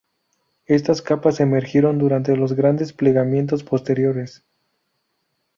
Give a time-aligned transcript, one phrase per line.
[0.65, 4.43] Estas capas emergieron durante los grandes plegamientos posteriores.